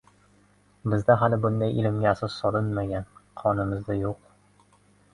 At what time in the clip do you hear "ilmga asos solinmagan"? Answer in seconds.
1.83-3.09